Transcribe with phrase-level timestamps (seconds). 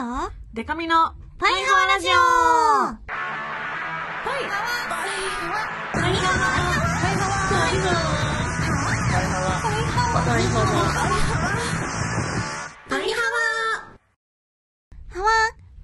[0.00, 0.06] と
[0.54, 2.10] デカミのパイハワラジオ。
[2.10, 2.16] パ
[2.96, 3.12] イ
[4.24, 4.64] パイハ
[5.50, 5.60] ワ。
[12.88, 13.40] パイハワ。
[15.10, 15.28] ハワ。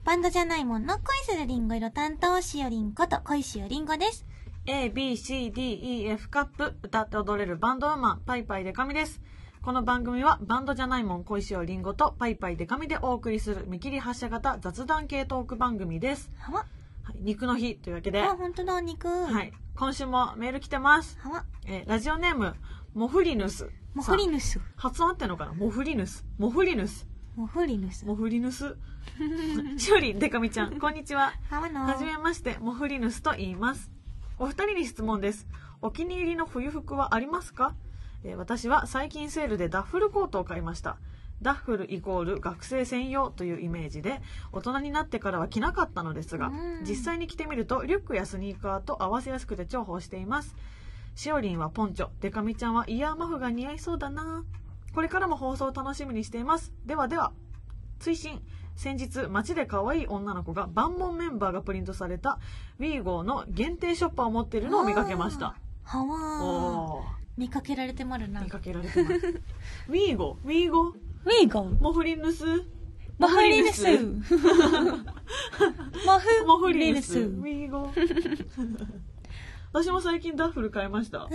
[0.05, 4.25] バンドじゃないもんの恋するリンゴ色担当しおりんこと恋しおりんごです。
[4.65, 9.21] A, B, C, D, E, F カップ歌って踊れるバンドウーマンパイパイデカミです。
[9.67, 16.31] この番組はバンドじゃないもん小石をリンゴとパイパイデカミでお送りする見切り発車型雑談系トーク番組です。
[16.39, 16.67] はわ。
[17.03, 19.09] はい、肉の日というわけで、あ、はほんとだ、お肉。
[19.09, 21.19] い、今週もメール来てます。
[21.19, 21.45] はわ。
[21.67, 22.55] えーラジオネーム、
[22.95, 23.69] モフリヌス。
[23.93, 24.61] モフリヌス。
[24.77, 25.53] 発音合ってんのかな？
[25.53, 26.25] モフリヌス。
[26.39, 27.09] モフリヌス。
[27.35, 28.07] モフリヌス。
[28.07, 28.77] モフリヌス。
[29.79, 31.33] しおりん、デカミちゃん、こんにちは。
[31.51, 31.87] はわの。
[31.87, 33.91] はじめまして、モフリヌスと言います。
[34.39, 35.49] お二人に質問です。
[35.83, 37.75] お気に入りの冬服はありますか、
[38.27, 40.97] えー私は最近セールでダッフルコートを買いました。
[41.43, 44.21] ダッフルイコール学生専用というイメージで、
[44.53, 50.57] 大人になってからは着なかったのですがうん、実際に着てみると、リュックやスニーカーと合わせやすくて重宝しています。
[51.15, 54.45] しおりんはポンチョ、デカミちゃんはイヤーマフが似合いそうだな
[54.93, 56.73] これからも放送を楽しみにしています。
[56.85, 57.33] ではでは。
[57.99, 58.43] 追伸
[58.75, 62.39] 先日街で可愛い女の子が万門メンバーがプリントされた
[62.79, 68.41] WeGo の限定ショッパーを持っているのを見かけましたはわ見かけられてまるな。
[68.41, 69.15] 見かけられてます。
[69.91, 72.45] WeGo WeGo ウィーゴモフリヌス。
[73.19, 73.83] モフリヌス。
[73.87, 74.21] モ
[76.19, 77.19] フモフリヌス。
[77.19, 77.41] リヌス。
[77.43, 77.91] WeGo
[79.73, 81.19] 私も最近ダッフル買いました。
[81.19, 81.35] なんか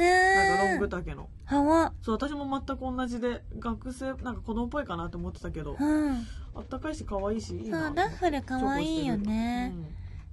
[0.63, 1.30] ロング丈の。
[1.45, 1.93] はわ。
[2.02, 6.25] そう私も全く同じで学生なんか子供っぽいかなと思ってたけどうん。
[6.55, 7.88] あったかいし可愛いしいいな。
[7.88, 9.73] そう、ダッフルかわいいよね。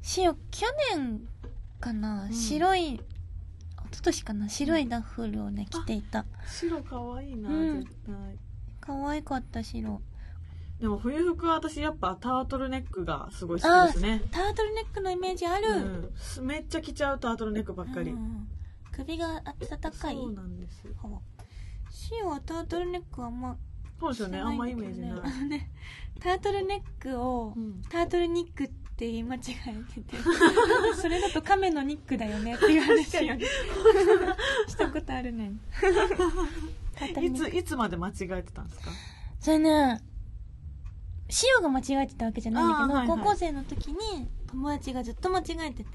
[0.00, 1.20] しお、去年
[1.80, 2.32] かな、うん。
[2.32, 3.00] 白い、
[3.90, 6.24] 一昨年かな、白いダッフルをね、着ていた。
[6.46, 7.80] 白可愛いな、うん。
[7.80, 8.14] 絶対。
[8.80, 10.00] 可愛かった白。
[10.80, 14.22] でも冬服は私やっぱタートルネックがすごい好きですね。
[14.30, 16.12] タートルネックのイメージある。
[16.38, 18.46] うん、めっちゃ着ちゃうタートルネックばっかり、うん。
[18.92, 20.14] 首が暖かい。
[20.14, 20.84] そうなんです。
[20.86, 20.94] よ
[21.90, 23.56] シオはタートルネックはあんま
[23.98, 24.38] そうですよね。
[24.38, 25.10] あんまイメージない、
[26.20, 27.82] タートルネックを、うん。
[27.88, 30.16] タートルニックって言い間違えてて。
[31.00, 33.12] それだと亀のニックだよねっていう話。
[33.12, 33.44] 確かに。
[34.68, 35.52] したことあるね
[37.22, 38.90] いついつまで間違えてたんですか？
[39.40, 40.00] それね
[41.30, 43.18] シオが間違えてたわけじゃないんだけど、はいはい。
[43.18, 43.98] 高校生の時に
[44.48, 45.90] 友達がずっと間違えてて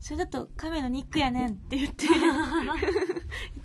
[0.00, 2.22] それだと亀のニックやねんって言って言っ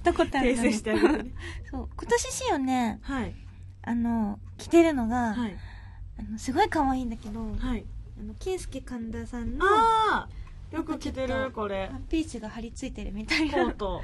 [0.03, 1.31] たことあるのねしてあげてね。
[1.71, 1.89] そう。
[1.95, 3.35] 今年シオねはい。
[3.83, 5.55] あの着てるのが、はい。
[6.19, 7.85] あのすごい可愛いんだけど、はい
[8.19, 11.89] あのケイスケ神田さんのああよく着てるこれ。
[12.09, 13.53] ピースが張り付いてるみたいな。
[13.53, 14.01] コート。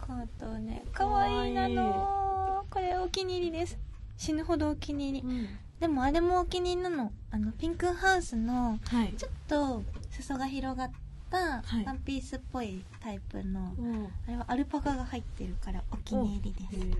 [0.00, 3.76] コートをね可愛いなのこれお気に入りです。
[4.16, 5.28] 死ぬほどお気に入り。
[5.28, 5.48] うん。
[5.80, 7.12] でもあれもお気に入りなの。
[7.30, 9.12] あのピンクハウスのはい。
[9.14, 10.94] ちょっと裾が広がった
[11.36, 11.84] はい。
[11.84, 14.08] ワンピースっぽいタイプの、うん。
[14.26, 16.98] あれはアルパカが入ってるからお気に入りへです。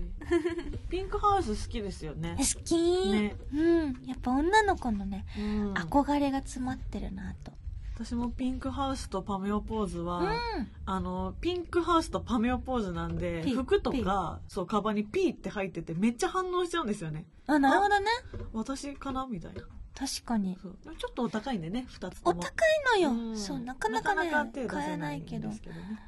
[0.75, 0.77] ー。
[0.89, 2.37] ピンクハウス好きですよね。
[2.39, 2.75] え好き、
[3.11, 3.35] ね。
[3.53, 3.85] うん。
[4.05, 5.73] やっぱ女の子のね、うん。
[5.73, 7.51] 憧れが詰まってるなと。
[7.99, 10.29] 私もピンクハウスとパメオポーズは、うん。
[10.85, 17.25] あのピンクハウスとパメオポーズなんでピ服とかそうカバンにピーって入っててめっちゃ反応しちゃうんですよね。
[17.47, 18.05] あなるほどね。
[18.53, 19.25] 私かな？
[19.25, 19.61] みたいな
[19.97, 20.55] 確かに。
[20.55, 22.39] ちょっとお高いんでね2つとも。
[22.39, 22.49] お高
[22.95, 23.35] いのよ、ん。
[23.35, 25.47] そうなかなかね手出せ買えないけど。
[25.47, 25.99] んですけどね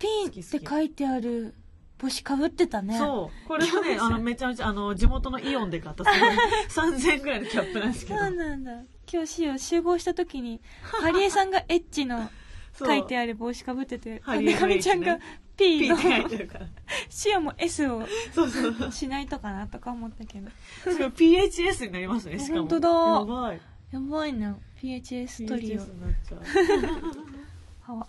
[0.00, 1.54] ピンって書いてある
[1.98, 2.98] 帽子かぶってたね。
[2.98, 3.48] そう。
[3.48, 6.02] これもね あのめちゃめちゃあの地元のイオンで買った。
[6.68, 8.18] 3000円ぐらいのキャップなんですけど。
[8.18, 8.72] そうなんだ。
[9.12, 12.30] 今日しお集合した時にハリエさんがエッチの
[12.78, 15.18] 書いてある帽子かぶっててハリエのかみちゃんが
[15.60, 16.66] P のピーって書いてるから。
[17.08, 18.02] しおも S を
[18.34, 20.50] そうそうしないとかなとか思ったけど。
[20.82, 22.60] すごい PHS になりますねしかも。
[22.60, 22.88] 本当だ。
[22.88, 23.60] やばい。
[23.92, 24.56] やばいな。
[24.82, 27.92] PHS トリオ PHS になっちゃう。
[27.92, 28.06] はわ。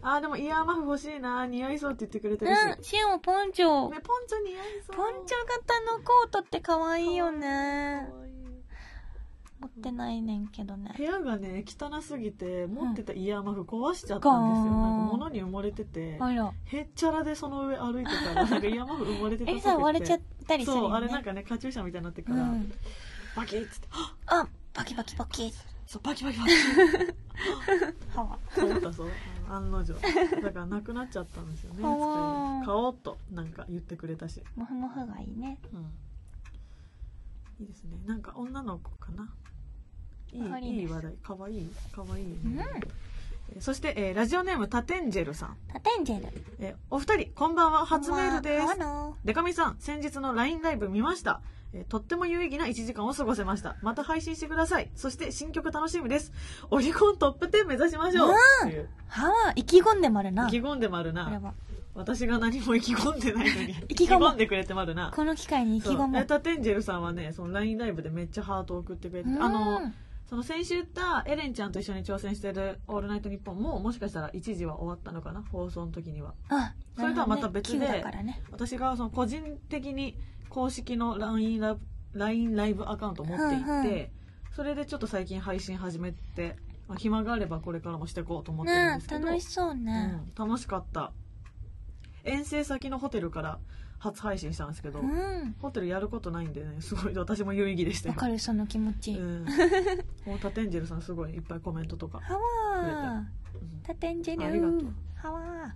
[0.00, 3.90] あーでもイヤーマフ欲しいな似合いそうって言ってくれてるし、うんしおもポンチョ。
[3.90, 4.96] ねポンチョ似合いそう。
[4.96, 8.06] ポンチョ型のコートって可愛いよね。
[8.08, 8.37] かわいい
[9.60, 10.94] 持ってないねんけどね。
[10.96, 16.18] 部屋がね汚すぎて持ってたイヤーマフ壊しちゃったんですよ、ガーなんか物に埋もれてて。
[16.66, 19.50] へっちゃらでその上歩いてたらなんかイヤーマフ埋もれてた。
[19.52, 20.88] えさ割れちゃったりするよね。
[20.88, 22.72] そうあれなんかねカチューシャみたいになってるから、うん。
[23.36, 23.88] バキッつって
[24.26, 25.52] あバキバキバキ。
[25.86, 26.52] そうバキバキバキ。
[28.16, 29.08] はわ思ったそう。
[29.50, 29.94] 案の定。
[30.42, 35.58] だからなくなっちゃったんですよね買おうとなんか言ってくれたし、モフモフがいいね。
[35.72, 35.90] うん、
[37.60, 37.98] いいですね。
[38.06, 39.28] なんか女の子かな？
[40.32, 41.12] いいいい話題。
[41.22, 42.32] かわいいかわいい、ね。
[42.44, 42.58] うん。
[42.60, 46.28] えーそして、えーラジオネームタテンジェルさん、タテンジェル。
[46.60, 47.86] えーお二人こんばんは。
[47.86, 48.62] 初メールです。
[48.62, 51.40] ハワのデカミさん先日の LINE ライブ見ました。
[51.72, 53.76] えーとっても有意義な1時間を過ごせました。
[53.82, 54.90] また配信してください。
[54.94, 56.32] そして新曲楽しみです。
[56.70, 58.28] オリコントップ10目指しましょう。
[58.28, 58.34] うん。
[59.08, 60.46] はあ、意気込んでもあるな。
[60.48, 61.24] 意気込んでもあるな。
[61.24, 61.54] これは。
[61.98, 63.74] 私が何も意気込んでないのに。
[63.88, 65.12] 意気込むんでくれてもあるな。
[65.14, 66.22] この機会に意気込そうもう。
[66.22, 69.92] エタテンジェルさんはね、その LINE ライブでめっちゃハートを送ってくれてあの、
[70.28, 75.42] その先週言ったエレンちゃんと一緒に挑戦してる「オールナイトニッポン」ももしかしたら一時は終わったのかな？
[75.50, 78.42] 放送の時にはあ、それとはまた別でね。
[78.52, 80.18] 私がその個人的に
[80.50, 81.80] 公式の LINE ライブ
[82.12, 84.08] LINE ライブアカウントを持っていて、うんうん
[84.58, 86.56] それでちょっと最近配信始めて、
[86.88, 90.20] まあ、暇があればこれからもしていこうと思ってるんねですけど、楽しそうね。
[90.36, 91.12] うん、楽しかった
[92.28, 93.58] 遠征先のホテルから
[93.98, 95.56] 初配信したんですけど、うん。
[95.60, 99.12] ホテルやることないんでねすごい私も有意義でしたよわかる、その気持ち。
[99.12, 99.44] うん、
[100.24, 103.18] もうタテンジェルさんすごいいっぱいコメントとか、はわー。
[103.18, 103.38] うん
[103.82, 104.86] タテンジェありがとうル
[105.16, 105.74] はわ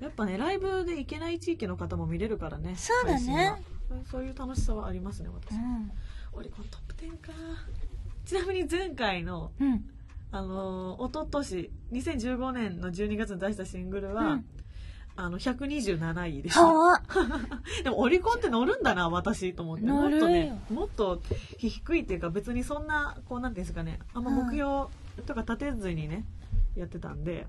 [0.00, 3.62] やっぱねライブで行けない地域の方も見れるからねそうだね
[4.10, 5.58] そういう楽しさはありますね私、ー。
[5.58, 5.92] うん。
[6.32, 7.32] オリコントップ10か
[8.24, 9.84] ちなみに前回のうん。
[10.34, 14.46] あのー、一昨年2015年の12月に出したシングルは、うん
[15.14, 16.62] あの127位でした。
[17.84, 19.84] でもオリコンって乗るんだな私と思って。
[19.84, 20.18] も乗るよ。
[20.18, 21.20] っとねもっと
[21.58, 24.86] 低いっていうか別にそんなこうなんていうんですかねあんま目標
[25.26, 26.24] とか立てずにね、
[26.74, 27.46] やってたんで。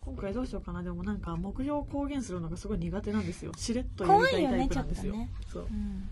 [0.00, 0.82] 今回どうしようかな。
[0.82, 3.52] でもなんか目標を公言するのがすごい苦手なんですよ。
[3.56, 5.14] しれっとやりたいタイプなんですよ。
[5.52, 5.66] そう。
[5.70, 6.08] うん。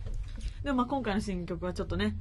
[0.63, 2.15] でもまあ今回の新曲はちょっとね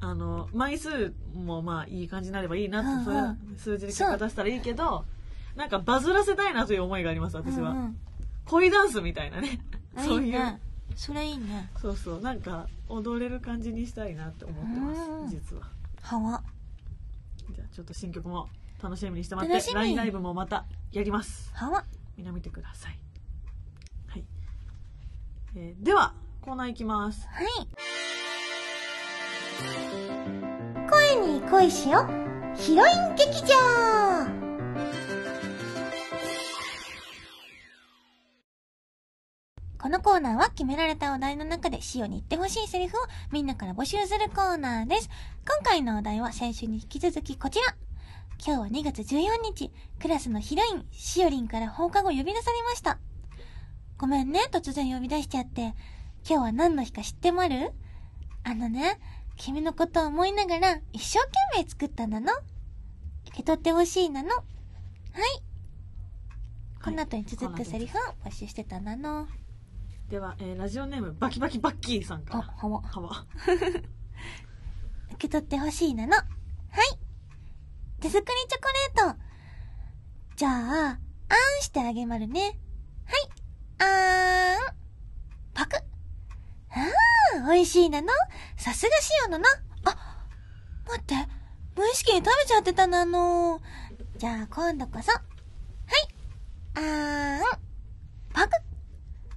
[0.00, 3.04] あの枚数もまあいい感じになればいいなって、うんうん。
[3.04, 5.04] それは数字で結果出したらいいけど
[5.56, 7.96] なんかバズらせたいなという思いがあります私は、うんうん。
[8.46, 9.60] 恋ダンスみたいなね。
[9.96, 10.60] あそういう。
[10.96, 11.70] それいいね。
[11.80, 12.20] そうそう。
[12.20, 15.62] なんか踊れる感じにしたいなって思ってますうん実は。
[16.02, 16.42] はわ。
[17.54, 18.48] じゃあちょっと新曲も
[18.82, 19.74] 楽しみにしてもらって楽しみ。
[19.74, 21.50] LINE ライブもまたやります。
[21.54, 21.84] はわ。
[22.16, 22.98] みんな見てください。
[24.08, 24.24] はい、
[25.56, 27.26] えーではコーナーいきます。
[27.28, 27.46] はい。
[30.90, 32.00] 声に恋しよ。
[32.00, 32.56] う。
[32.56, 34.09] ヒロイン劇場
[39.80, 43.00] このコーナーは決められたお題の中でシオに言ってほしいセリフを
[43.32, 45.08] みんなから募集するコーナーです。
[45.48, 47.74] 今回のお題は先週に引き続きこちら。
[48.44, 52.98] 今日は2月14日、クラスのヒロイン、シオリンから放課後呼び出されました。
[53.96, 55.62] ごめんね、突然呼び出しちゃって。
[55.62, 55.74] 今
[56.24, 57.72] 日は何の日か知ってもある？
[58.44, 59.00] あのね、
[59.36, 62.34] 君のことを思いながら一生懸命作ったなの？
[63.28, 64.28] 受け取ってほしいなの？
[64.28, 64.44] はい。
[66.84, 69.26] この後に続くセリフを募集してたなの。
[70.10, 72.82] では、えーラジオネームバキバキバッキーさんかあ、らはわ。
[72.82, 73.26] はわ
[75.12, 76.16] 受け取ってほしいなの。
[76.16, 76.26] はい。
[78.00, 79.20] 手作りチョコレート。
[80.36, 80.52] じゃあ、
[80.90, 82.40] あーんしてあげまるね。
[82.40, 82.56] はい。
[83.78, 84.76] あーん。
[85.54, 85.76] パク。
[85.76, 88.08] あー、美味しいなの。
[88.56, 88.90] さすが
[89.26, 89.48] 塩のな。
[89.84, 90.26] あ、
[90.88, 91.14] 待って。
[91.76, 93.60] 無意識に食べちゃってたなの。
[94.16, 95.12] じゃあ、今度こそ。
[95.12, 95.22] はい。
[96.74, 97.42] あーん。
[98.32, 98.54] パク。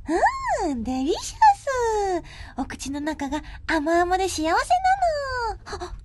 [0.07, 1.38] うーん、デリシャ
[2.19, 2.23] ス。
[2.57, 4.57] お口の中が甘々で幸せなの。
[5.65, 5.95] あ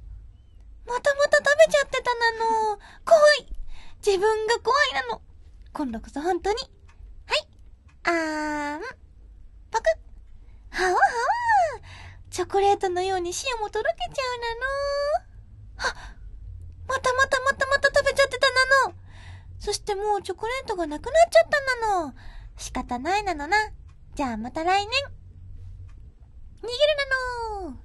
[0.86, 2.32] またまた食べちゃってたな
[2.72, 2.78] の。
[3.04, 3.46] 怖い。
[4.04, 5.22] 自分が怖いなの。
[5.72, 6.56] 今度こそ本当に。
[7.26, 7.48] はい。
[8.04, 8.80] あーん。
[9.70, 9.84] パク
[10.72, 10.76] ッ。
[10.76, 11.00] はわはわ。
[12.30, 15.90] チョコレートのように塩もとろけちゃうなの。
[15.90, 16.14] あ、
[16.86, 18.94] またまたまたまた食べちゃってたなの。
[19.58, 22.14] そしてもうチョコレートがなくなっちゃったなの。
[22.56, 23.56] 仕方ないなのな。
[24.18, 24.90] じゃあまた来年。
[26.60, 27.78] 逃げるなの。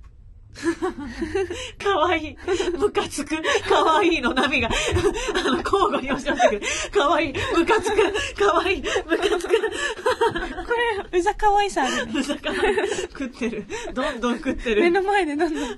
[1.78, 2.38] かわいい。
[2.76, 3.36] ムカつく。
[3.70, 6.92] かわいいの波が、あの、交互に押し寄せてくる。
[6.92, 7.34] かわいい。
[7.56, 8.36] ムカつく。
[8.36, 8.82] かわいい。
[8.82, 9.50] ムカつく。
[9.50, 9.60] こ
[11.12, 12.24] れ、うざかわいさあるね。
[12.24, 13.68] だから、食ってる。
[13.94, 14.82] どんどん食ってる。
[14.82, 15.70] 目の前でどんどん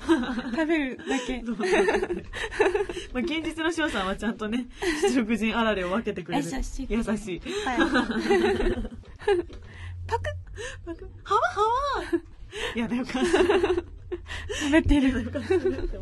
[0.52, 1.40] 食べるだけ。
[1.40, 1.76] どんどんま
[3.16, 4.68] あ、現実の翔さんはちゃんとね、
[5.02, 6.46] 七福神あられを分けてくれる。
[6.46, 7.42] 優しい優しい。
[7.66, 7.80] はい。
[10.08, 10.30] パク
[11.24, 11.62] はわは
[12.02, 12.22] わ
[12.76, 13.20] いや、よかった。
[13.22, 15.32] 食べてよる。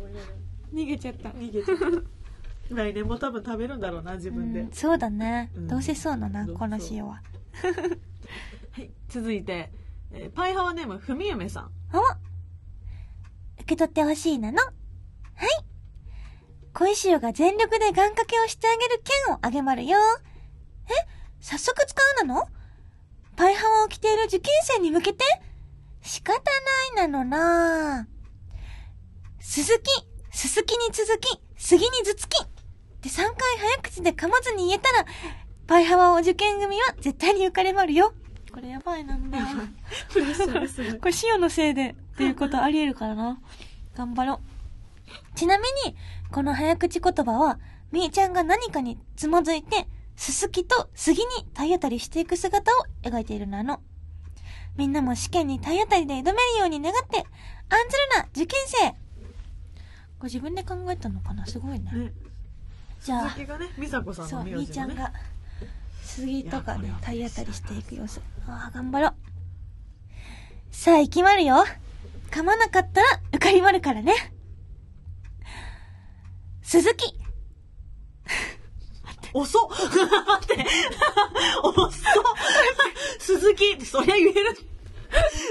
[0.72, 1.30] 逃げちゃった。
[1.30, 1.78] 逃げちゃっ
[2.68, 2.74] た。
[2.74, 4.60] 来年も多分食べるんだろうな、自分で。
[4.60, 5.50] うんそうだね。
[5.54, 7.22] うんどうせそうだな、この塩は。
[8.72, 9.70] はい、続いて、
[10.12, 11.70] えーパイハワネーム、ふみゆめさん。
[11.92, 12.18] あわ
[13.56, 14.58] 受け取ってほしいなの。
[14.58, 14.70] はい。
[16.72, 19.96] 小石塩が全力で願掛けをしてあげる剣をあげまるよ。
[20.86, 20.90] え
[21.40, 22.48] 早速使うなの？
[23.36, 25.24] パイハワを着ている受験生に向けて？
[26.02, 26.38] 仕方
[26.94, 28.06] ないなのな
[29.40, 29.90] 鈴木、
[30.30, 32.46] すすきに続き、杉に頭突きっ
[33.00, 35.06] て3回早口で噛まずに言えたら、
[35.66, 38.12] パイハワを受験組は絶対に受かれまるよ。
[38.52, 39.38] これやばいなんだ。
[40.10, 43.40] プレッシャーですねこれシオのせいでっていうことあり得るからな。
[43.96, 45.36] 頑張ろう。
[45.36, 45.96] ちなみに、
[46.30, 47.58] この早口言葉は、
[47.92, 49.86] みーちゃんが何かにつまずいて、
[50.16, 53.80] すすきと杉に体当たりしていく姿を描いているのあの。
[54.76, 58.88] みんなも試験に体当たりで挑めるように願って、案ずるな、受験生
[60.18, 61.46] これ自分で考えたのかな？
[61.46, 61.92] すごいね。
[61.92, 62.12] ね
[63.00, 65.12] じゃあ鈴木がね美佐子さんそう、の名字のねみーちゃんが、
[66.02, 68.20] 杉とかね体当たりしていく様子。
[68.46, 69.14] ああ、頑張ろう。
[70.72, 71.64] さあ、行きまるよ。
[72.30, 74.12] 噛まなかったら受かりまるからね。
[76.62, 77.16] 鈴木。
[79.34, 79.82] 遅っ待
[80.54, 80.66] って
[81.62, 81.92] 遅っ
[83.18, 84.56] 鈴木ってそりゃ言える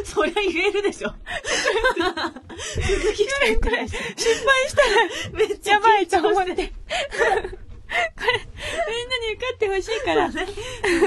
[0.05, 1.13] そりゃ言えるでしょ
[2.57, 6.45] 鈴木しか言ってないし失敗したら、めっちゃやばいと思っ。
[6.45, 6.65] してこれ、みん
[9.09, 10.45] なに受かってほしいから、ちね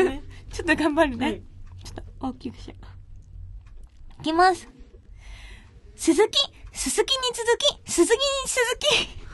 [0.04, 1.26] ねょっと頑張るね。
[1.26, 1.42] はい
[1.85, 2.75] ちょっと大きくしよ
[4.18, 4.21] う。
[4.21, 4.68] いきます。
[5.95, 6.38] 鈴木、
[6.73, 8.78] 鈴木に続き、鈴木に続
[9.21, 9.25] き。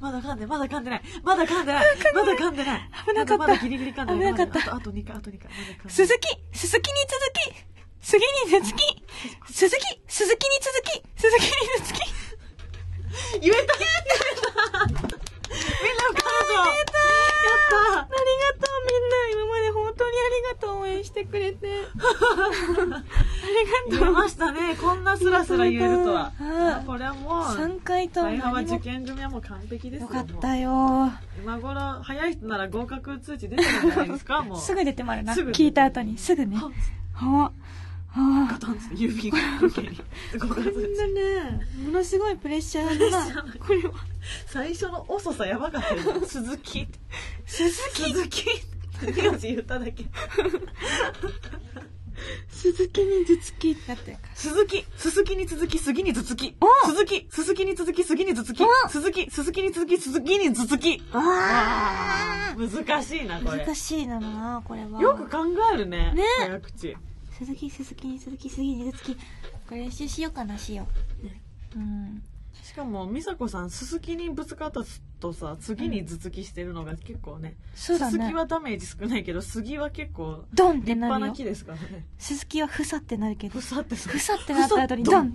[0.00, 1.02] まだ噛んで、まだ噛んでない。
[1.22, 1.84] まだ噛んでない。
[2.14, 2.90] まだ噛んでない。
[3.06, 4.32] 危なかったまだまだギリギリ噛んでない。
[4.34, 5.50] 危なかったまだあと、あと2回、あと2回。
[5.50, 7.52] まだ鈴木、鈴木に続き、
[8.00, 9.04] 杉に続き、
[9.52, 11.48] 鈴木、鈴木に続き、鈴木に
[11.84, 12.00] 続き。
[13.40, 16.88] 言えた言えたみんな受かるぞやっ
[17.68, 19.14] たありがとう、みんな。
[19.32, 21.68] 今まで本当にありがとう、応援してくれて。
[21.68, 22.96] ありがと
[23.88, 23.98] う。
[23.98, 24.76] 言えましたね。
[24.76, 26.32] こんなスラスラ言えるとは。
[27.00, 30.06] れはもう、3回とも大派は受験組はもう完璧ですよ。
[30.06, 31.10] よかったよ。
[31.42, 34.60] 今頃、早い人なら合格通知出てるんじゃないですか もう。
[34.60, 35.34] すぐ出てまるな。
[35.34, 36.16] 聞いた後に。
[36.18, 36.56] すぐね。
[36.56, 36.70] は
[37.14, 37.52] は
[38.12, 39.96] はガタンって郵便受けに
[40.34, 41.06] 合格こんな。
[41.06, 43.58] ね、ものすごいプレッシャーだプレッシャーなだ。
[43.58, 43.94] これは。
[44.46, 46.26] 最初の遅さやばかったよ。
[46.26, 46.88] 鈴木。
[47.46, 50.04] 鈴木、鈴木って名字言っただけ。
[52.50, 54.36] 鈴木に頭突きってなってるから。
[54.36, 56.86] 鈴木、鈴木に続き、杉に頭突きお。
[56.88, 58.88] 鈴木、鈴木に続き、杉に頭突きお。
[58.88, 61.02] 鈴木、鈴木に続き、杉に頭突き。
[61.12, 63.64] わあー難しいな、これ。
[63.64, 65.00] 難しいなのな、これは。
[65.00, 65.38] よく考
[65.74, 66.12] えるね。
[66.14, 66.96] ね早口。
[67.38, 69.14] 鈴木、鈴木に続き、杉に頭突き。
[69.14, 69.20] こ
[69.70, 70.86] れ練習しようかな、しよ
[71.24, 71.26] う。
[72.70, 72.74] うん。
[72.74, 74.80] しかも、美佐子さん、鈴木にぶつかった
[75.18, 77.56] とさ、次に頭突きしてるのが結構ね。
[77.74, 78.34] そうだね鈴木。
[78.34, 81.18] はダメージ少ないけど、杉は結構、ドンって立なるよ。
[81.18, 82.06] 派な木ですからね。
[82.18, 83.62] 鈴木はふさってなるけどふ。
[83.62, 85.34] さってさふさってなった後にドン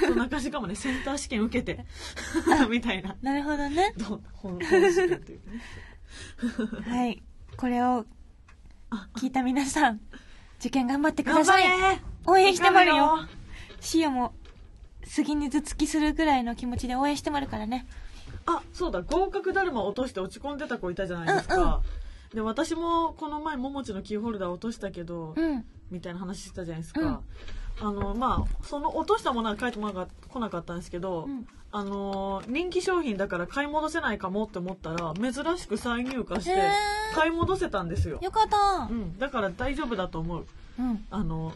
[0.00, 1.84] そう中しかもね、センター試験受けて、
[2.68, 3.16] みたいな。
[3.22, 3.94] なるほどね。
[3.96, 6.96] どう本本試験っていうかね。
[6.96, 7.22] はい。
[7.56, 8.04] これを
[9.16, 10.00] 聞いた皆さん、
[10.58, 11.62] 受験頑張ってください。
[11.62, 12.96] れ応援してまるよ。
[12.96, 13.28] 頑張る
[13.80, 14.34] シオも、
[15.08, 17.86] 杉に頭突きするぐらいの気持ちで応援してまるからね。
[18.46, 21.56] あ、そうだ、合格だるま落として落ち込んでた子いたじゃないですか。
[21.56, 21.80] うんうん
[22.34, 25.64] で、私もこの前、ももちのキーホルダー落としたけど、うん。
[25.90, 27.22] みたいな話してたじゃないですか。
[27.80, 31.46] あの、まあ、その落としたものは返ってこなか来なかったんですけど、うん。
[31.70, 36.70] あの、人気商品だから買い戻せないかもって思ったら、珍しく再入荷して
[37.14, 38.18] 買い戻せたんですよ。
[38.22, 38.94] よかったう。
[38.94, 40.46] ん、だから大丈夫だと思う。
[40.78, 41.04] うん。
[41.10, 41.54] あの、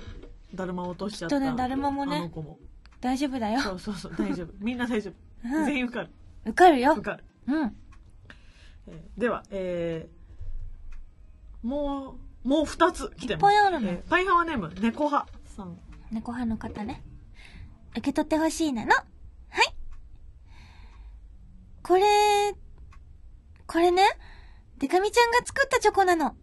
[0.54, 1.38] だるま落としちゃった。
[1.38, 2.58] ねだるまもねあの子も。
[3.02, 3.60] 大丈夫だよ。
[3.60, 4.54] そうそうそう、大丈夫。
[4.64, 5.14] みんな大丈夫。
[5.44, 6.10] うん全員受かる。
[6.44, 7.02] 受かるよ受。
[7.02, 7.24] かる。
[7.48, 7.76] うん。
[8.86, 13.32] えーでは、えー、もう、もう二つ来て。
[13.34, 15.78] いっぱいあるのえーパイハワネーム、猫派さん。
[16.12, 17.02] 猫派の方ね。
[17.90, 18.92] 受け取ってほしいなの。
[18.92, 19.02] は
[19.62, 19.74] い。
[21.82, 22.54] これ、
[23.66, 24.02] これね、
[24.78, 26.36] デカミちゃんが作ったチョコなの。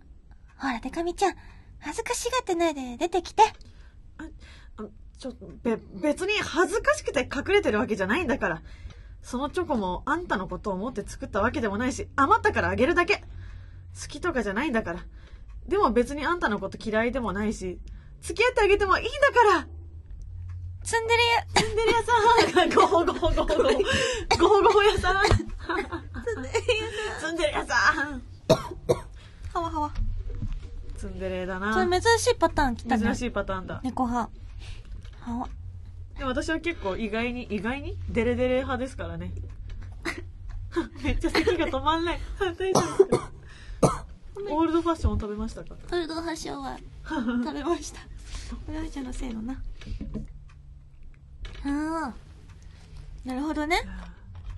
[0.58, 1.36] ほら、デカミちゃん、
[1.80, 3.44] 恥ずかしがってないで出てきて。
[5.20, 5.34] あちょ、
[5.64, 8.62] べ、別に恥ずかしくて隠れてるわけじゃないんだから。
[9.22, 13.18] そのチョコもあんたのことを思って作ったわけでもないし、余ったからあげるだけ。
[14.02, 15.00] 好きとかじゃないんだから。
[15.68, 17.80] でも別にあんたのこと嫌いでもないし、
[18.22, 19.68] 付き合ってあげてもいいんだから
[20.84, 23.70] ツンデレや、ツンデレ屋さんごほごほごほごほ。
[24.40, 25.16] ごほごほ屋さん
[27.20, 28.22] ツンデレ屋さん
[29.54, 29.92] はわはわ。
[30.98, 31.86] ツンデレだそな。
[31.86, 33.04] れ珍しいパターン来たね。
[33.04, 33.82] 珍しいパターンだ。
[33.84, 34.32] 猫派。
[36.18, 37.98] でも私は結構意外に、意外に？
[38.10, 39.32] デレデレ派ですからね。
[41.04, 42.20] めっちゃ咳が止まんない。
[42.40, 43.32] 大丈夫ですか？
[44.50, 45.76] オールドファッションを食べましたか？
[45.88, 48.02] フード発祥は 食べました。
[48.02, 49.54] これはちゃんのせいのな。
[49.54, 49.58] あ
[51.66, 52.14] あ。
[53.26, 53.78] なるほどね。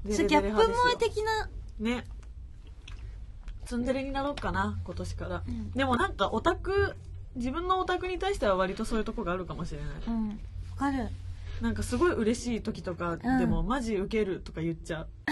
[0.06, 1.50] デそれギャップ萌えで的な。
[1.80, 2.06] ね。
[3.66, 5.44] ツンデレになろうかな、今年から。
[5.48, 6.96] うんでもなんかオタク、
[7.36, 9.90] 自分のオタクに対しては割とそういうとこがあるかもしれない。
[10.08, 10.40] うん。
[10.86, 11.10] わかる。
[11.62, 15.10] なんかすごい嬉しい時とかでも、マジウケるとか言っちゃう。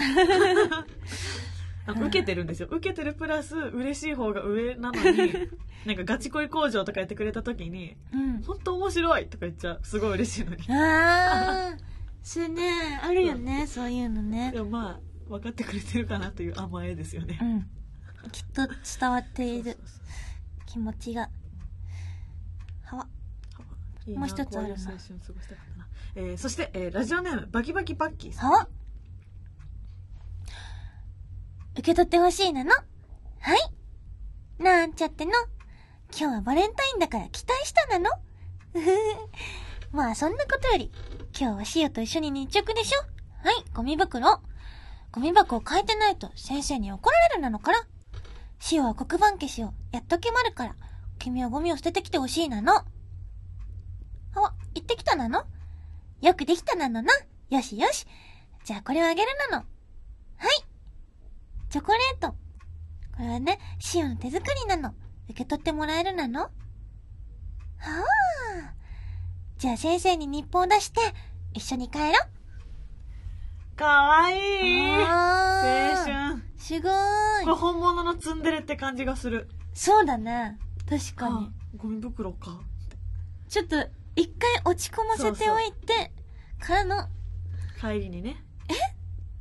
[1.92, 2.68] 受けてるんですよ。
[2.70, 5.32] 受けてるプラス、嬉しい方が上なのに、
[5.86, 8.42] なんかガチ恋工場とかやってくれた時に、うん。
[8.42, 9.80] 本当面白いとか言っちゃう。
[9.82, 10.62] すごい嬉しいのに。
[10.70, 11.76] ああ、
[12.22, 14.62] それね、あるよね、そういうのねで。
[14.62, 17.44] もまあ、分かってくれてるかなという甘えですよねう。
[17.44, 18.30] ん。
[18.30, 18.68] きっと
[19.00, 19.76] 伝わっている
[20.66, 21.28] 気持ちが。
[22.84, 23.08] はわ。
[24.06, 25.86] いいなもう一つあるなこういう青春過ごしたかったな。
[26.16, 28.52] えー、そして、えー、ラジオネーム、バキバキパッキーさん。
[31.74, 32.70] 受け取ってほしいなの？
[32.72, 34.62] はい。
[34.62, 35.32] なんちゃっての？
[36.10, 38.10] 今日はバレンタインだから期待したなの？
[39.92, 40.92] まあそんなことより、
[41.38, 43.46] 今日はシオと一緒に日直でしょ？
[43.46, 44.40] はい、ゴミ袋。
[45.12, 47.86] ゴミ箱を変えてないと先生に怒られるなのから。
[48.58, 50.76] シオは黒板消しをやっと決まるから、
[51.18, 52.84] 君はゴミを捨ててきてほしいなの。
[54.34, 55.44] あわ、行ってきたなの？
[56.20, 57.12] よくできたなのな？
[57.50, 58.06] よしよし。
[58.64, 59.64] じゃあこれをあげるなの。
[60.36, 60.50] はい。
[61.68, 62.28] チョコレート。
[62.28, 62.36] こ
[63.20, 64.94] れはね、シオの手作りなの。
[65.28, 66.40] 受け取ってもらえるなの？
[66.42, 66.48] は
[67.78, 68.74] あ。
[69.58, 71.00] じゃあ先生に日報を出して、
[71.54, 72.10] 一緒に帰ろう。
[73.76, 75.06] かわいい青
[76.04, 76.42] 春。
[76.58, 76.94] すごこ
[77.46, 77.52] れ。
[77.54, 79.48] 本物のツンデレって感じがする。
[79.72, 80.58] そうだね。
[80.88, 81.76] 確かにあ。
[81.76, 82.60] ゴミ袋か。
[83.48, 83.76] ちょっと、
[84.16, 86.12] 一回落ち込ませておいて、
[86.58, 87.08] からの、
[87.80, 88.42] 帰りにね、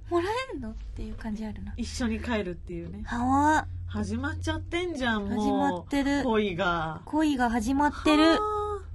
[0.10, 0.72] もらえるの？
[0.72, 1.74] っていう感じあるな。
[1.78, 3.04] 一緒に帰るっていうね。
[3.06, 3.68] はわ。
[3.88, 5.40] 始まっちゃってんじゃん、もう。
[5.40, 7.02] 始まってる恋が。
[7.06, 8.24] 恋が始まってる。
[8.24, 8.40] は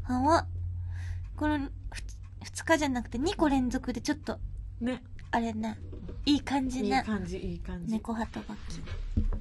[0.04, 0.46] はわ。
[1.36, 1.58] この、
[1.90, 4.38] ふつ二日じゃなくて2個連続でちょっと、あ
[4.80, 5.02] ね。
[5.32, 5.78] あれね、
[6.26, 7.02] いい感じいいね。
[7.04, 7.92] 感じ、いい感じ。
[7.92, 8.50] 猫鳩楽器。
[9.32, 9.33] は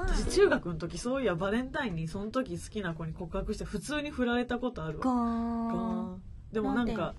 [0.00, 6.16] 私中学の時そういやバレンタインにその時好きな子に告白して普通に振られたことあるゴわ
[6.52, 7.14] でもなんか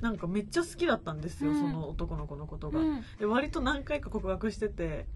[0.00, 1.58] なんかめっちゃ好きだったんですよ、うん。
[1.58, 3.04] その男の子のことが、うん。
[3.18, 5.06] で割と何回か告白してて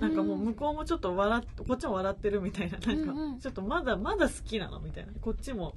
[0.00, 5.12] なんかもう向こうもちょっと笑っこっちも笑ってるみたいななんかちょっとまだまだ好きなのみたいな。
[5.20, 5.74] こっちも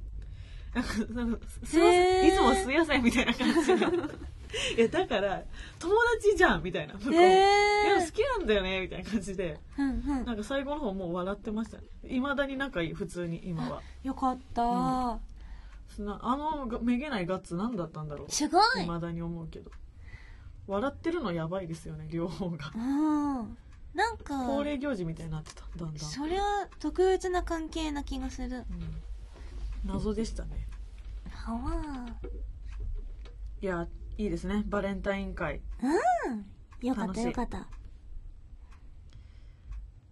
[0.74, 4.08] なんかなんかすいませんいつもすいませんみたいな感じの
[4.76, 5.42] いやだから
[5.78, 6.94] 友達じゃんみたいな。
[6.94, 7.38] 向こうも、いえ
[7.88, 9.58] や好きなんだよねみたいな感じで。
[9.78, 10.24] うんうん。
[10.24, 11.84] なんか最後の方もう笑ってましたね。
[12.04, 13.82] いまだに仲いい普通に今は。
[14.02, 14.68] よかった、うん。
[14.70, 15.20] あ
[16.36, 18.30] のがめげないガッツ何だったんだろう。
[18.30, 18.84] すごい。
[18.84, 19.70] いまだに思うけど。
[20.66, 22.72] 笑ってるのやばいですよね両方が。
[22.74, 23.56] うん。
[23.94, 25.62] なんか、恒例行事みたいになってた。
[25.76, 28.58] だんだん、それは特別な関係な気がする。
[28.58, 28.66] うん、
[29.84, 30.66] 謎でしたね。
[31.30, 32.06] はわ
[33.60, 33.86] いや
[34.18, 36.86] いいですねバレンタイン会うん。
[36.86, 37.66] よかったよかった。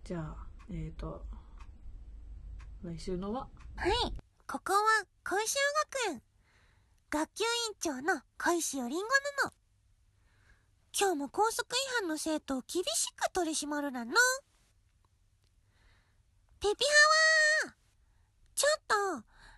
[0.05, 1.25] じゃあえっ、ー、と
[2.83, 3.49] 来週のは？
[3.77, 3.93] はい。
[4.47, 4.81] ここは
[5.25, 5.55] 小石
[6.09, 6.23] 学園。
[7.11, 9.11] 学級委員長の小石よりんごな
[9.45, 9.53] の。
[10.99, 14.13] 今日も校則違反の生徒を厳しく取り締まるなの。
[16.61, 16.85] ペピ
[17.65, 17.75] ハワー
[18.55, 18.95] ちょっと、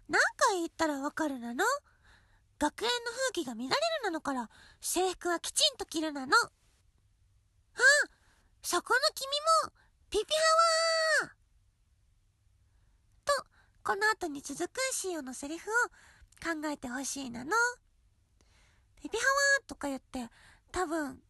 [0.09, 1.65] 何回言ったらわかるなの
[2.63, 4.49] 学園の風紀が乱れるなのから、
[4.81, 6.37] 制服はきちんと着るなの。
[6.37, 6.49] あ、
[8.63, 9.27] そこの君
[9.67, 9.73] も、
[10.09, 10.25] ピピ
[11.21, 11.31] ハワー
[13.25, 13.33] と、
[13.83, 15.73] この後に続くシオのセリフを
[16.41, 17.51] 考えてほしいなの。
[19.03, 20.31] ピピハワーとか言って、
[20.71, 21.21] 多分、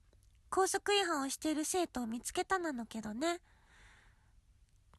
[0.51, 3.41] 校則違反をしている生徒を見つけたなのけどね。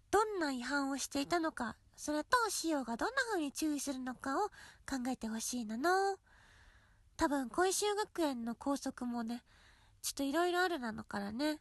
[0.10, 4.47] どんな違反をしていたのか、それとシオがどんな風に注意するのかを
[4.89, 6.17] 考えてほしいなの。
[7.15, 9.43] 多分、小石学園の校則もね、
[10.01, 11.60] ちょっといろいろあるなのからね。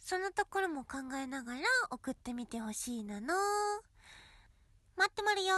[0.00, 3.34] そのところも考えながら送ってみてほしいなの。
[5.00, 5.54] 待ってまるよ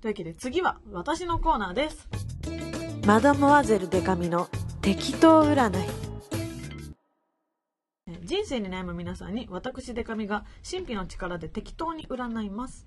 [0.00, 2.08] というわけで次は私のコーナーです
[3.06, 4.48] マダモアゼルデカミの
[4.82, 6.05] 適当占いえー
[8.22, 12.86] 人生に悩む皆さんに私デカミが神秘の力で適当に占います。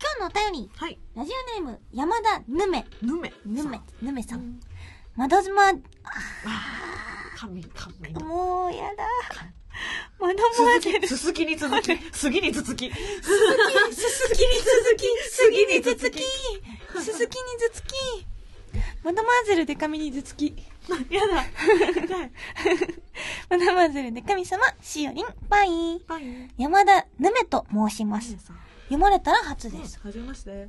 [0.00, 0.96] 今日のお便り、はい。
[1.16, 2.86] ラジオネーム、山田ぬめ。
[3.02, 3.32] ぬめ。
[3.44, 3.78] ぬめ。
[3.78, 4.36] さ、ぬめさ。
[4.36, 4.38] ん。
[4.38, 4.60] うん。
[5.16, 5.72] まどずま、
[7.36, 8.12] 神神。
[8.12, 9.08] のもうやだ。
[10.20, 11.00] まどま続ぜる。
[11.00, 11.32] きすす
[11.82, 11.98] き。
[12.40, 12.92] に続き。
[12.92, 16.22] 杉に続きすすきに続き、杉に続き、
[17.00, 17.42] すすきに
[17.74, 18.26] 続き。
[19.02, 20.71] マダマーゼルで神に頭突き。
[21.10, 21.44] やだ
[21.90, 22.30] 痛い
[23.50, 26.00] マダマーゼルで神様、しおりん、パイ。
[26.00, 28.36] パイ山田ぬめと申します。
[28.84, 29.98] 読まれたら初です。
[30.02, 30.68] はじめまして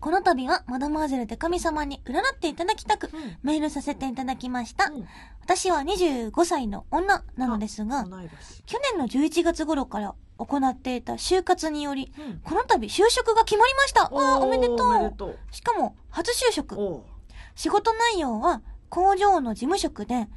[0.00, 4.90] この度はマダマーゼルで神様に占っていただきたく、うんメールさせていただきました。
[4.90, 5.08] うん
[5.42, 8.04] 私は25歳の女なのですが、
[8.66, 14.08] 去年の11月頃から行っていた就活により、うんこの度就職が決まりました。
[14.10, 14.74] わあ、おめでと
[15.26, 15.38] う。
[15.50, 16.76] しかも、初就職。
[17.56, 20.28] 仕事内容は工場の事務職で、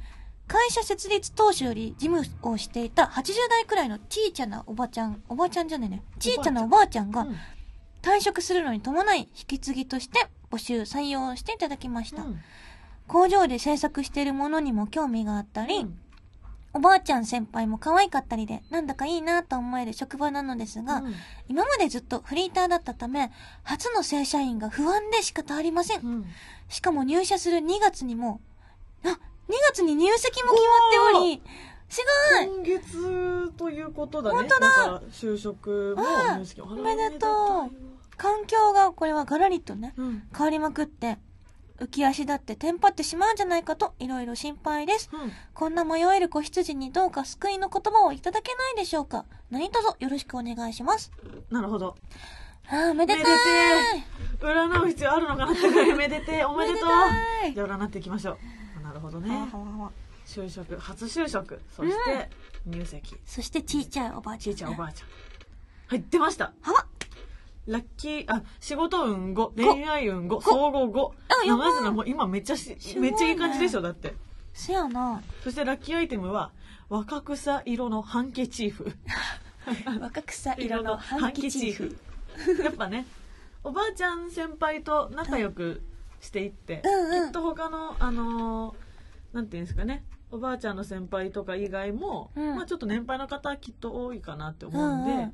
[0.46, 6.02] 会社設立当初より事務をしていた80代くらいのちいちゃなおばちゃん、おばちゃんじゃねえね。
[6.18, 7.36] ちいちゃなおばあちゃんがうん
[8.02, 12.22] 退職するのに伴い引き継ぎとして募集採用していただきました。
[12.22, 12.40] うん
[13.06, 15.98] 工場で制作しているものにも興味があったり、うん
[16.74, 21.14] おばあちゃん先輩も可愛かったりで、なんだかいいなと思える職場なのですが、うん。
[21.48, 23.30] 今までずっとフリーターだったため、
[23.62, 26.00] 初の正社員が不安で仕方ありません。
[26.00, 26.26] うん。
[26.68, 28.40] しかも入社する2月にも、
[29.04, 29.12] あ、2
[29.70, 31.42] 月に入籍も決まっており、
[31.88, 32.02] す
[32.34, 32.46] ごい！
[32.46, 34.36] 今月ということだね。
[34.38, 35.02] 本当だ！
[35.12, 36.60] 就職もあ入籍。
[36.60, 37.70] おめでとう。
[38.16, 40.22] 環境がこれはガラリとね、うん。
[40.36, 41.18] 変わりまくって、
[41.80, 45.10] 浮き足立ってテンパってしまうんじゃないかと、いろいろ心配です。
[45.12, 45.32] うん。
[45.54, 49.24] こんな迷える子羊にどうか救いの言葉をいただけないでしょうか。
[49.50, 51.10] 何卒よろしくお願いします。
[51.50, 51.96] なるほど。
[52.68, 53.24] あー、めでたい。
[54.40, 56.88] 占う必要あるのかなってぐらい めでてえおめでとう。
[57.52, 58.38] じゃあ占っていきましょ
[58.80, 58.82] う。
[58.82, 59.30] なるほどね。
[60.26, 61.60] 就職初就職。
[61.70, 62.30] そして
[62.66, 63.16] 入籍。
[63.26, 65.08] そしてちいちゃいおばあちゃん、ちいちゃんおばあちゃん。
[65.88, 66.52] はい出ました。
[66.62, 66.86] はわ
[67.66, 71.82] ラッキーあ仕事運5恋愛運5総合5あやばい。
[71.82, 73.10] なもう今めっちゃしすごいね。
[73.10, 74.14] めっちゃいい感じでしょだって。
[74.52, 75.22] せやな。
[75.42, 76.52] そしてラッキーアイテムは
[76.88, 78.92] 若草色のハンケチーフ。
[80.00, 81.96] 若草色のハンケチーフ。
[82.62, 83.06] やっぱね
[83.62, 85.82] おばあちゃん先輩と仲良く
[86.20, 87.26] していって、うんうん。
[87.28, 88.74] きっと他のあのー
[89.32, 92.56] なんていうんですかねおばあちゃんの先輩とか以外も、うん。
[92.56, 95.30] まあ、ちょっと年配の方はきっと多いかなって思うんで、うんうん。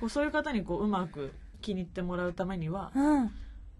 [0.00, 3.30] こうそういう方にこううまく気に入ってもらうためには、うん。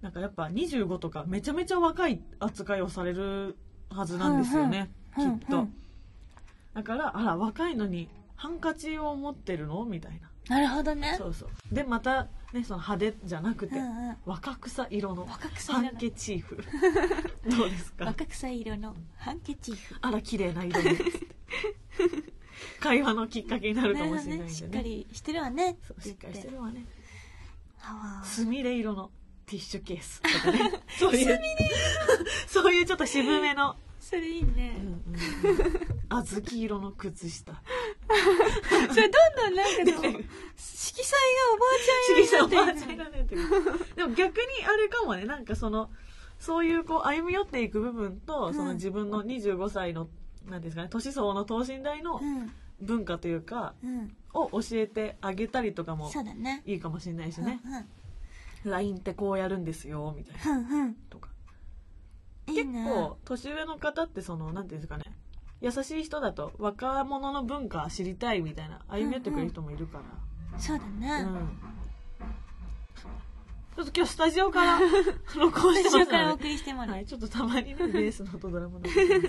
[0.03, 3.57] なんかやっぱ25とかめちゃめちゃ若い扱いをされる
[3.91, 5.39] はずなんですよね、うんうん。
[5.41, 5.75] きっと、うんうん。
[6.75, 9.85] だからあら若いのにハンカチを持ってるの？
[9.85, 10.31] みたいな。
[10.49, 11.15] なるほどね。
[11.19, 11.49] そうそう。
[11.75, 14.17] でまたねその派手じゃなくて、うんうん。
[14.25, 15.39] 若草色のハ
[15.83, 16.57] ンケチーフ。
[17.51, 18.07] どうですか？
[18.07, 19.97] 若草色のハンケチーフ。
[20.01, 20.97] あら綺麗な色ね
[22.81, 24.51] 会話のきっかけになるかもしれないんでね。
[24.51, 25.77] しっかりしてるわね。
[25.99, 26.87] しっかりしてるわね
[28.25, 29.11] すみれ色の
[29.47, 31.41] ティッシュケースとかね そういう
[32.47, 33.77] そういうちょっと渋めの。
[33.99, 34.77] それいいね。
[34.79, 35.21] うんうん。
[35.21, 37.53] うん小豆色の靴下。
[38.91, 40.23] それどんどんなんかこう、
[40.57, 43.43] 色彩がおばあちゃん色になってる。
[43.43, 45.25] ねでも逆にあれかもね。
[45.27, 45.91] なんかその
[46.39, 48.55] そういうこう歩み寄っていく部分と、うん。
[48.55, 50.09] その自分の25歳の
[50.47, 52.53] なんですかね年相応の等身大のうん。
[52.81, 54.17] 文化というかうん。
[54.33, 56.11] を教えてあげたりとかも。
[56.65, 57.61] いいかもしれないしうんね、
[58.65, 60.67] LINE ってこうやるんですよみたいなうん。
[60.67, 60.95] うんうん。
[61.09, 61.29] とか。
[62.47, 65.05] 結構年上の方ってそのなんていうんですかね
[65.61, 71.09] 優しい人だと若者の文化知りたいみたいな歩み寄ってくれる人もいるから、そうだうんね。
[73.77, 74.81] ちょっと今日スタジオから
[75.39, 76.91] 録音してます最初からおので、送りしてもらう。
[76.93, 79.29] はい、ちょっとたまにねベースの音ドラマなんですけど、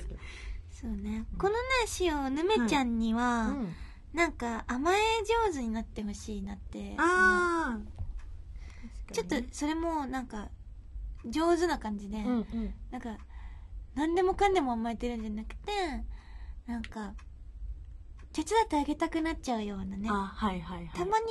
[0.81, 1.25] そうね。
[1.37, 3.73] このね、しお、ぬめちゃんには、うん、
[4.13, 4.99] なんか甘え
[5.47, 6.95] 上手になってほしいなって。
[6.97, 7.79] ああ
[9.13, 10.49] ちょっとそれもなんか
[11.25, 12.73] 上手な感じで、うんうん。
[12.89, 13.17] なんか
[13.93, 15.71] 何でもかんでも甘えてるんじゃなくて
[16.65, 17.13] なんか
[18.33, 20.09] 手伝ってあげたくなっちゃうようなね。
[20.09, 20.89] あはいはいはい。
[20.95, 21.25] たまに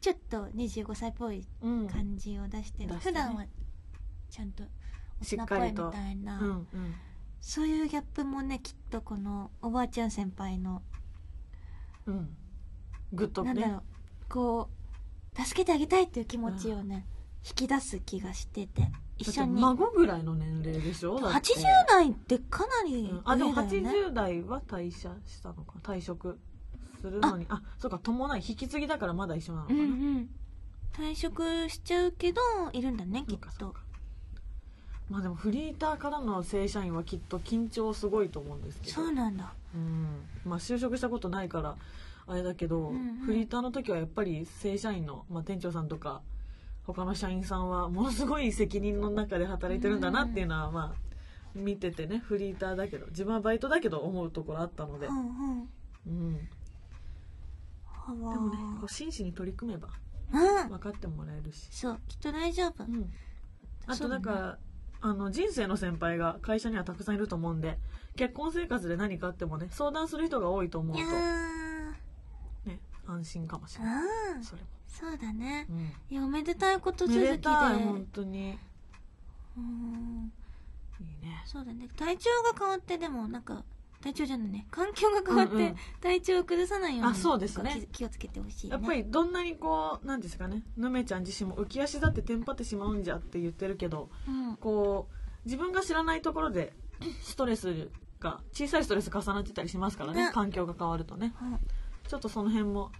[0.00, 3.20] ちょっと25歳っぽいうん感じを出してる、出してね。
[3.20, 3.44] 普段は
[4.30, 4.64] ちゃんと
[5.20, 6.94] し大人っぽいみたいな、うんうん
[7.48, 10.82] そういうギャップもねきっとこのおばあちゃん先輩の、
[12.04, 12.36] うん。
[13.12, 13.54] グッとね。
[13.54, 13.82] なんだろう。
[14.28, 14.68] こ
[15.38, 17.06] う助けてあげたいっていう気持ちをね
[17.46, 19.60] 引き出す気がしてて一緒に。
[19.60, 21.20] 孫ぐらいの年齢でしょ？
[21.20, 21.52] だって。
[21.54, 23.20] 80代ってかなりうん。
[23.24, 23.90] あでも上だよね。
[23.90, 25.74] 80代は退社したのか？
[25.84, 26.40] 退職
[27.00, 27.46] するのに。
[27.48, 27.62] あ。
[27.78, 30.30] そうか伴い引き継ぎだからまだ一緒なのかうな、んうん。
[30.94, 32.40] 退職しちゃうけど
[32.72, 33.72] いるんだねきっと
[35.08, 38.92] まあでもフリーターからの正社員はきっと緊張すごいと思うんですけど。
[38.92, 39.52] そうなんだ。
[39.74, 40.06] うん。
[40.44, 41.76] まあ就職したことないから
[42.26, 43.16] あれだけど、んうん。
[43.24, 46.22] フリーターの時はやっぱり正社員の、まあ、店長さんとか
[46.84, 51.06] 他の社員さんはものすごい責任の中で働いてるんだなっていうのは、まあ
[51.54, 55.68] 見ててねフリーターだけど自分はバイトだけど思うところあったので、うんうん。
[56.06, 56.40] うん、で
[58.12, 59.88] もねこう真摯に取り組めば
[60.32, 60.68] うん。
[60.68, 62.84] 分かってもらえるし、そうきっと大丈夫。
[62.84, 63.10] うん、
[63.86, 64.58] あとだから、
[65.08, 67.78] あの人生の先輩が会社にはたくさんいると思うんで
[68.16, 72.68] 結婚生活で何かあってもね相談する人が多いと思うといやー。
[72.70, 74.04] ね安心かもしれない。
[74.36, 75.66] うんそれも、そうだね。
[75.70, 78.48] うん、いやおめでたいこと続きめででたい本当に。
[78.48, 78.58] いい
[79.58, 80.32] うん
[81.22, 81.42] ね。
[81.44, 81.88] そうだね。
[81.96, 83.62] 体調が変わってでもなんか
[84.06, 95.14] 体調じゃないね環境が変わってうんうん体調を崩さないようにあそうですね気気をつけてほしいねやっぱりどんなにこうなんですかねぬめちゃん自身も浮き足だってテンパってしまうんじゃって言ってるけどうんこう
[95.44, 96.72] 自分が知らないところで
[97.22, 97.88] ストレス
[98.20, 101.58] が小さいストレス重なってたりしますからねね環境が変わるとねうん。
[102.08, 102.92] ちょっとその辺も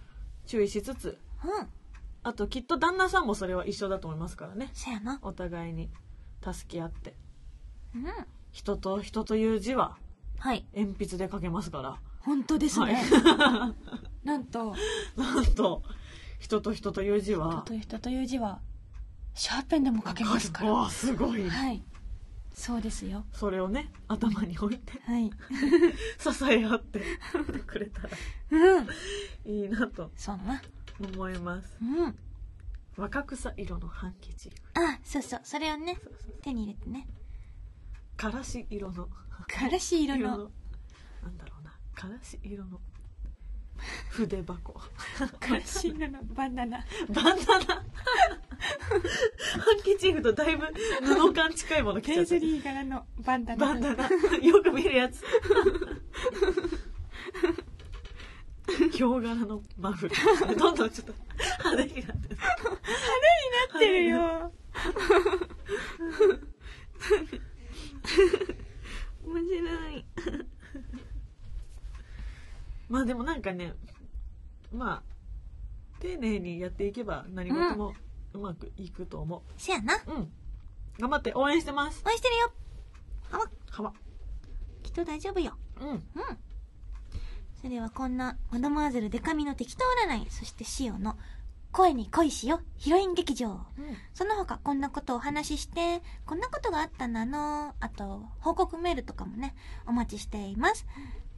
[0.45, 1.67] 注意しつつうん。
[2.23, 4.69] あときっと旦那さんもそれは一緒だと思いますからね。
[5.21, 5.89] お互いに
[6.43, 7.15] 助け合って
[7.95, 8.05] うん。
[8.51, 10.06] 人と人という字ははい。
[10.39, 10.65] 鉛
[10.97, 12.95] 筆で書けますから本当ですね。
[12.95, 13.73] は
[14.23, 14.75] なんと、
[15.15, 15.83] なんと
[16.39, 18.59] 人と人という字人はという人という字は、
[19.33, 20.71] シャーペンでも書けますから。
[20.71, 21.81] わあすごいはい。
[22.53, 23.23] そうですよ。
[23.33, 25.29] それをね頭に置いてはい。
[26.19, 27.01] 支え合って
[27.65, 28.09] くれたら
[28.51, 28.87] うん。
[29.45, 30.61] いいなとそうだな。
[30.99, 32.15] 思いますうん。
[32.97, 35.41] 若草色のハンケチあ、そうそう。
[35.43, 35.97] それをね、
[36.41, 37.07] 手に入れてね。
[38.17, 39.07] からし色の。
[39.47, 41.71] からし色の、なんだろうな。
[41.93, 42.79] からし色の。
[44.09, 44.73] 筆箱。
[45.39, 46.23] からし色の。
[46.23, 46.83] バナナ。
[47.09, 47.65] バンダナ。
[47.65, 47.83] ハ
[49.79, 50.65] ンケチーフとだいぶ
[51.05, 52.31] 布感近いもの着ちゃった。
[52.31, 53.65] ペーズリー柄のバンダナ。
[53.67, 54.09] バンダナ。
[54.37, 55.23] よく見るやつ。
[58.91, 60.57] ヒョウ柄のマフラー。
[60.57, 61.13] どんどんちょっと。
[61.71, 62.37] 派手になってる。
[63.71, 64.51] なってるよ。
[69.25, 70.05] 面白い。
[72.89, 73.73] まあでもなんかね
[74.71, 75.03] まあ
[75.99, 77.93] 丁寧にやっていけば何事も
[78.33, 79.95] うまくいくと思せやな。
[80.07, 80.31] ううん、
[80.99, 82.03] 頑張って応援してます。
[82.05, 82.51] 応援してるよ。
[83.31, 83.93] あわ、はわ
[84.83, 85.57] きっと大丈夫よ。
[85.79, 85.89] うん。
[85.89, 86.01] うん。
[87.55, 91.17] それではこんな、マドモアゼルでか美の適当占い、そして汐の
[91.77, 93.59] 声に恋しよ、ヒロイン劇場。
[94.15, 99.53] その他こんなことをお話しして、こんなことがあったなの、あと、報告メールとかもね、
[99.85, 100.87] お待ちしています。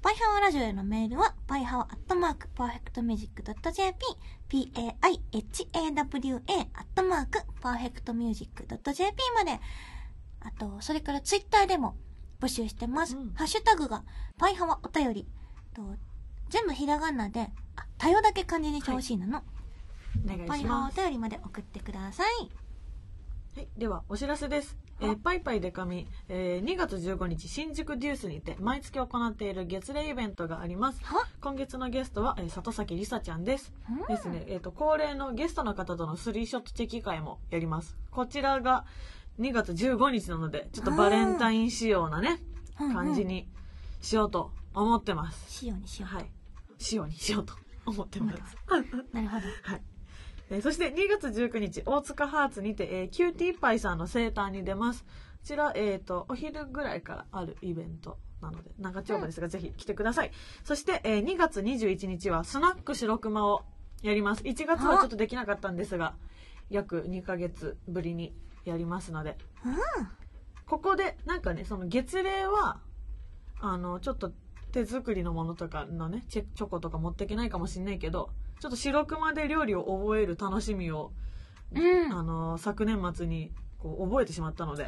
[0.01, 3.97] ぱいはわラジオへのメールは、パイハワアットマーク、パーフェクトミュージック .jp、
[4.47, 5.99] p-a-i-h-a-w-a
[6.73, 9.59] アットマーク、パーフェクトミュージック .jp まで、
[10.39, 11.97] あと、それからツイッターでも
[12.39, 13.17] 募集してます。
[13.17, 14.05] うんハッシュタグが、
[14.37, 15.27] パイハワお便り。
[15.73, 15.97] と
[16.47, 19.43] 全部ひらがなで、あ、たよだけ漢字にしてほしいなの。
[20.25, 22.49] お願パイハワおいします、便りまで送ってください。
[23.55, 31.25] はい、ではお知らせです、えーパイパイデカミ、えー2月15日新宿デュースにて毎月行っている月例イベントがありますは？
[31.41, 37.97] 今月のゲストは、えー里崎りさちゃんですうんですね、えっ、と、恒例のゲストの方とのスリーショットチェキ会もやります。
[38.11, 38.85] こちらが
[39.39, 42.39] 2月15日なので、ちょっとバレンタイン仕様なね、
[42.79, 43.45] うんうん感じに
[43.99, 45.51] しようと思ってます。
[45.51, 46.15] しようにしよう。
[46.15, 46.31] はい。
[46.77, 47.53] 仕様にしようと
[47.85, 48.57] 思ってます。
[49.11, 49.43] なるほど。
[49.63, 49.81] はい。
[50.51, 55.03] えーそして2月19日、大塚ハーツにて、えーキューティーパイさんの生誕に出ます。
[55.03, 55.09] こ
[55.43, 60.31] ちら、えっ、と、お昼ぐらいからあるイベントなので、長丁場ですが、ぜひ来てください。
[60.63, 63.63] そして、えー2月21日は、スナック白熊を
[64.01, 64.43] やります。
[64.43, 66.15] 1月はちょっとできなかったんですが、
[66.69, 68.33] 約2ヶ月ぶりに
[68.65, 69.75] やりますので、うん。
[70.65, 72.79] ここで、なんかね、その月齢は、
[73.59, 74.31] あの、ちょっと
[74.71, 78.29] 手作りのものとかのね、チェチョコとか持っていけないかもしんないけど、
[78.59, 81.11] ちょっと白熊で料理を覚える楽しみを、
[81.73, 82.13] うん。
[82.13, 84.85] あの、昨年末にこう覚えてしまったので。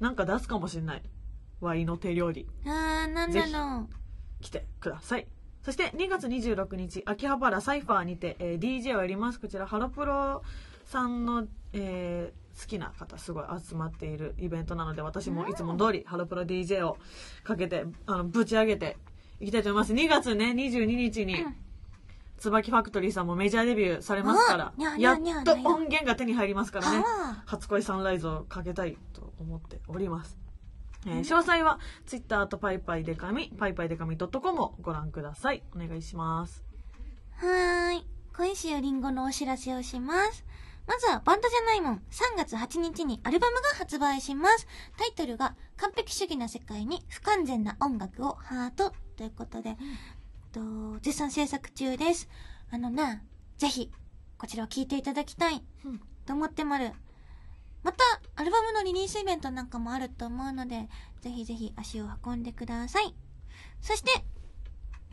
[0.00, 1.02] なんか出すかもしんない。
[1.60, 3.88] ワイの手料理、あー、なんだろう。
[4.42, 5.26] 来てください。
[5.62, 9.40] そして2月26日、秋葉原サイファーにて、えー DJ をやります。
[9.40, 10.42] こちら、ハロプロ
[10.84, 16.96] さんの、えー好きな方すごい集まっているイベントなので、私もいつも通りハロプロ DJ を
[17.44, 18.96] かけて、あの、ぶち上げて
[19.40, 19.92] いきたいと思います。
[19.92, 21.36] 2月ね、22日に、
[22.38, 27.02] 椿ファクトリーさんもメジャーデビューされますからやっと音源が手に入りますからね。
[27.04, 30.36] あ初恋サンライズをかけたいと思っております。
[31.06, 35.62] えー詳細は Twitter とパイパイデカミ、パイパイデカミ .com をご覧ください。
[35.74, 36.64] お願いします。
[37.40, 38.06] ーはーい。
[38.36, 40.44] 恋しよりんごのお知らせをします。
[40.86, 42.02] まずはバンドじゃないもん。
[42.10, 44.66] 3月8日にアルバムが発売します。
[44.96, 49.76] タイトルが完璧主義な世界に不完全な音楽をハートということで、
[50.52, 52.28] と絶賛制作中です。
[52.70, 53.22] あのな、
[53.58, 53.90] ぜひ、
[54.38, 56.92] こちらを聴いていただきたいうんと思ってまる。
[57.82, 57.98] また、
[58.34, 60.88] アルバムのリリースイベントなんかもあると思うので、
[61.20, 63.14] ぜひぜひ足を運んでください。
[63.80, 64.10] そして、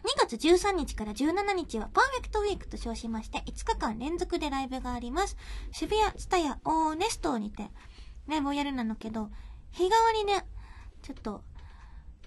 [0.04, 5.38] 2月13日から17日はパーフェクトウィークと称しまして5日間連続でライブがあります。
[5.72, 7.70] 渋谷ツタヤオーネストにて
[8.28, 9.30] ライブをやるなのけど、
[9.72, 10.46] 日替わりね、
[11.02, 11.44] ちょっと、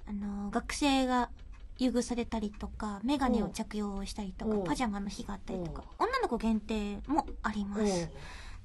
[0.07, 1.31] あのー学生が
[1.79, 8.11] 優遇されたりとか、メガネを着用したりとかパジャマの日があったりとか、女の子限定もあります。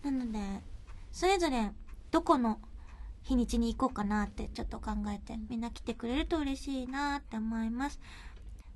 [0.04, 0.39] なので、
[1.12, 1.71] それぞれ
[2.12, 2.60] どこの
[3.24, 8.00] 日にちに行こうかなってちょっと考えて、みんな来てくれると嬉しいなって思います。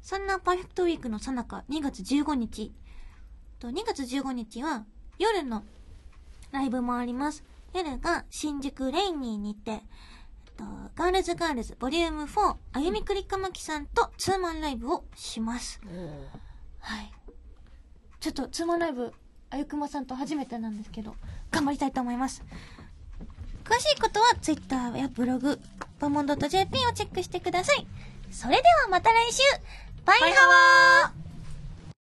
[0.01, 2.71] そんなパーフェクトウィークの最中、2月15日。
[3.59, 4.85] と2月15日は
[5.17, 5.63] 夜の
[6.51, 7.43] ライブもあります。
[7.73, 9.81] 夜が新宿レイニーにて、
[10.55, 10.63] と、
[10.95, 15.79] ガールズガールズボリューム4、あゆみくりかまきさんとツーマンライブをします。
[16.79, 17.11] はい。
[18.19, 19.13] ちょっとツーマンライブ、
[19.49, 21.15] あゆくまさんと初めてなんですけど、
[21.51, 22.43] 頑張りたいと思います。
[23.63, 25.59] 詳しいことは Twitter やブログ、
[25.99, 27.87] バモンド .jp をチェックしてください。
[28.31, 29.41] それではまた来週
[30.05, 30.47] バイハ
[31.05, 31.24] ワー